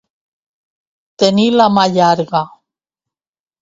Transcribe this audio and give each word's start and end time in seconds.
Tenir 1.25 1.47
la 1.59 1.69
mà 1.77 1.87
llarga. 2.01 2.45